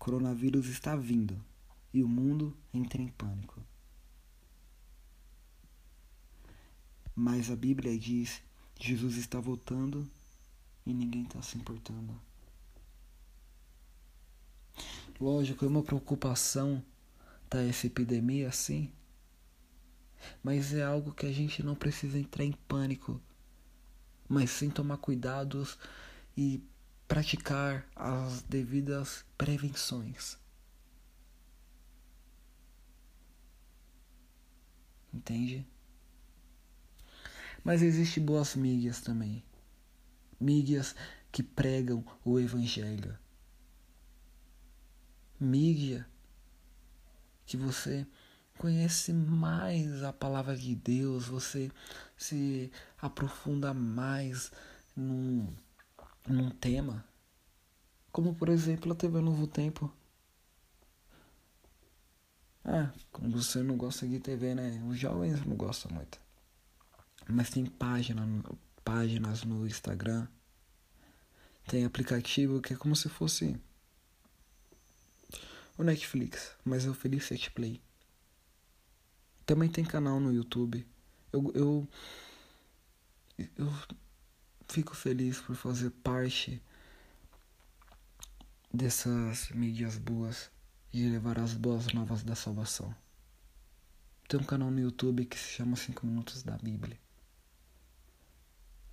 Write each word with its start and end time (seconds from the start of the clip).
coronavírus 0.00 0.66
está 0.66 0.96
vindo 0.96 1.38
e 1.92 2.02
o 2.02 2.08
mundo 2.08 2.56
entra 2.72 3.02
em 3.02 3.08
pânico. 3.08 3.62
Mas 7.14 7.50
a 7.50 7.54
Bíblia 7.54 7.96
diz: 7.98 8.42
Jesus 8.78 9.18
está 9.18 9.38
voltando 9.38 10.10
e 10.86 10.94
ninguém 10.94 11.24
está 11.24 11.42
se 11.42 11.58
importando. 11.58 12.18
Lógico, 15.20 15.66
é 15.66 15.68
uma 15.68 15.82
preocupação 15.82 16.82
tá 17.50 17.60
essa 17.60 17.86
epidemia 17.86 18.48
assim, 18.48 18.90
mas 20.42 20.72
é 20.72 20.82
algo 20.82 21.12
que 21.12 21.26
a 21.26 21.32
gente 21.32 21.62
não 21.62 21.74
precisa 21.74 22.18
entrar 22.18 22.44
em 22.44 22.52
pânico, 22.52 23.20
mas 24.26 24.50
sim 24.50 24.70
tomar 24.70 24.96
cuidados 24.96 25.76
e 26.34 26.62
praticar 27.10 27.84
as 27.96 28.42
devidas 28.42 29.24
prevenções. 29.36 30.38
Entende? 35.12 35.66
Mas 37.64 37.82
existem 37.82 38.24
boas 38.24 38.54
mídias 38.54 39.00
também. 39.00 39.42
Mídias 40.38 40.94
que 41.32 41.42
pregam 41.42 42.04
o 42.24 42.38
evangelho. 42.38 43.18
Mídia 45.40 46.08
que 47.44 47.56
você 47.56 48.06
conhece 48.56 49.12
mais 49.12 50.04
a 50.04 50.12
palavra 50.12 50.56
de 50.56 50.76
Deus, 50.76 51.26
você 51.26 51.72
se 52.16 52.70
aprofunda 53.02 53.74
mais 53.74 54.52
num, 54.94 55.52
num 56.28 56.50
tema. 56.50 57.09
Como 58.12 58.34
por 58.34 58.48
exemplo 58.48 58.92
a 58.92 58.94
TV 58.94 59.20
Novo 59.20 59.46
Tempo. 59.46 59.92
Ah, 62.64 62.92
como 63.10 63.30
você 63.30 63.62
não 63.62 63.76
gosta 63.76 64.06
de 64.06 64.18
TV, 64.20 64.54
né? 64.54 64.82
Os 64.88 64.98
jovens 64.98 65.44
não 65.44 65.56
gostam 65.56 65.92
muito. 65.92 66.20
Mas 67.28 67.50
tem 67.50 67.64
página, 67.64 68.26
páginas 68.84 69.44
no 69.44 69.66
Instagram. 69.66 70.26
Tem 71.66 71.84
aplicativo 71.84 72.60
que 72.60 72.74
é 72.74 72.76
como 72.76 72.96
se 72.96 73.08
fosse 73.08 73.56
o 75.78 75.84
Netflix, 75.84 76.56
mas 76.64 76.84
é 76.84 76.90
o 76.90 76.94
Felicity 76.94 77.50
Play. 77.50 77.80
Também 79.46 79.68
tem 79.68 79.84
canal 79.84 80.20
no 80.20 80.32
YouTube. 80.32 80.86
Eu, 81.32 81.52
eu, 81.54 81.88
eu 83.56 83.72
fico 84.68 84.94
feliz 84.94 85.40
por 85.40 85.56
fazer 85.56 85.90
parte 85.90 86.62
dessas 88.72 89.50
mídias 89.50 89.98
boas 89.98 90.50
e 90.92 91.08
levar 91.08 91.38
as 91.38 91.54
boas 91.54 91.92
novas 91.92 92.22
da 92.22 92.34
salvação. 92.34 92.94
Tem 94.28 94.38
um 94.38 94.44
canal 94.44 94.70
no 94.70 94.80
YouTube 94.80 95.24
que 95.24 95.38
se 95.38 95.48
chama 95.48 95.76
5 95.76 96.06
Minutos 96.06 96.42
da 96.42 96.56
Bíblia. 96.56 96.98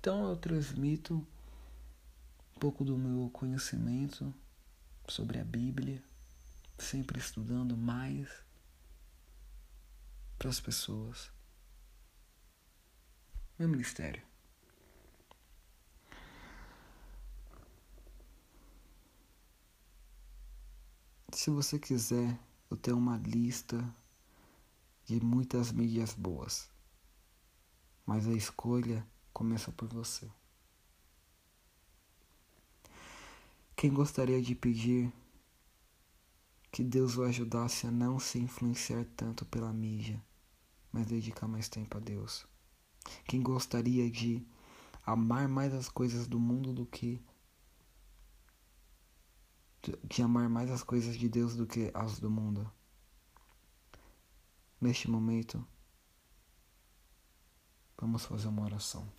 Então 0.00 0.28
eu 0.28 0.36
transmito 0.36 1.14
um 1.14 2.58
pouco 2.58 2.84
do 2.84 2.96
meu 2.96 3.28
conhecimento 3.30 4.32
sobre 5.08 5.38
a 5.38 5.44
Bíblia, 5.44 6.02
sempre 6.78 7.18
estudando 7.18 7.76
mais 7.76 8.28
para 10.38 10.48
as 10.48 10.60
pessoas. 10.60 11.30
Meu 13.58 13.68
ministério. 13.68 14.22
Se 21.36 21.50
você 21.50 21.78
quiser, 21.78 22.40
eu 22.70 22.78
tenho 22.78 22.96
uma 22.96 23.18
lista 23.18 23.94
de 25.04 25.22
muitas 25.22 25.70
mídias 25.70 26.14
boas. 26.14 26.66
Mas 28.06 28.26
a 28.26 28.32
escolha 28.32 29.06
começa 29.34 29.70
por 29.70 29.86
você. 29.86 30.26
Quem 33.76 33.92
gostaria 33.92 34.40
de 34.40 34.54
pedir 34.54 35.12
que 36.72 36.82
Deus 36.82 37.18
o 37.18 37.22
ajudasse 37.22 37.86
a 37.86 37.90
não 37.90 38.18
se 38.18 38.38
influenciar 38.38 39.04
tanto 39.14 39.44
pela 39.44 39.74
mídia, 39.74 40.24
mas 40.90 41.06
dedicar 41.06 41.46
mais 41.46 41.68
tempo 41.68 41.98
a 41.98 42.00
Deus. 42.00 42.46
Quem 43.26 43.42
gostaria 43.42 44.10
de 44.10 44.42
amar 45.04 45.46
mais 45.48 45.74
as 45.74 45.90
coisas 45.90 46.26
do 46.26 46.40
mundo 46.40 46.72
do 46.72 46.86
que 46.86 47.22
de 50.04 50.22
amar 50.22 50.48
mais 50.48 50.70
as 50.70 50.82
coisas 50.82 51.16
de 51.16 51.28
Deus 51.28 51.54
do 51.54 51.66
que 51.66 51.90
as 51.94 52.18
do 52.18 52.30
mundo. 52.30 52.70
Neste 54.80 55.10
momento, 55.10 55.66
vamos 57.98 58.24
fazer 58.24 58.48
uma 58.48 58.64
oração. 58.64 59.10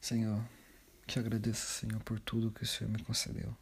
Senhor, 0.00 0.42
te 1.06 1.18
agradeço, 1.18 1.66
Senhor, 1.80 2.02
por 2.02 2.18
tudo 2.20 2.52
que 2.52 2.62
o 2.62 2.66
Senhor 2.66 2.90
me 2.90 3.02
concedeu. 3.02 3.56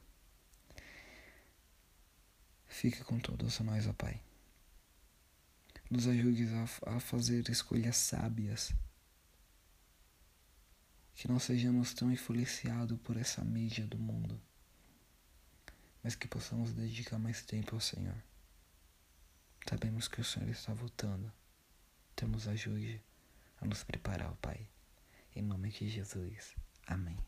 Fique 2.66 3.03
com 3.03 3.19
todos 3.19 3.59
nós, 3.60 3.86
ó 3.86 3.92
Pai. 3.92 4.22
Nos 5.91 6.06
ajude 6.06 6.47
a, 6.54 6.97
a 6.97 7.00
fazer 7.00 7.48
escolhas 7.48 7.97
sábias. 7.97 8.72
Que 11.18 11.26
não 11.26 11.40
sejamos 11.40 11.92
tão 11.92 12.12
influenciados 12.12 12.96
por 13.00 13.16
essa 13.16 13.44
mídia 13.44 13.84
do 13.84 13.98
mundo, 13.98 14.40
mas 16.00 16.14
que 16.14 16.28
possamos 16.28 16.72
dedicar 16.72 17.18
mais 17.18 17.42
tempo 17.42 17.74
ao 17.74 17.80
Senhor. 17.80 18.14
Sabemos 19.68 20.06
que 20.06 20.20
o 20.20 20.24
Senhor 20.24 20.48
está 20.48 20.72
voltando. 20.72 21.32
Nos 22.22 22.46
ajude 22.46 23.02
a 23.60 23.66
nos 23.66 23.82
preparar, 23.82 24.32
Pai. 24.36 24.68
Em 25.34 25.42
nome 25.42 25.70
de 25.70 25.88
Jesus. 25.88 26.54
Amém. 26.86 27.18